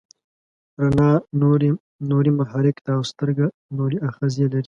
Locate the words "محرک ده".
2.39-2.91